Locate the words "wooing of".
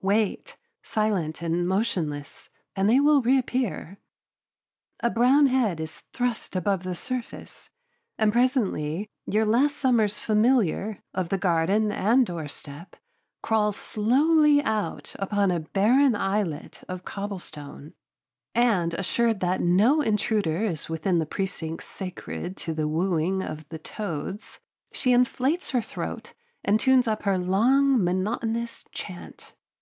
22.88-23.66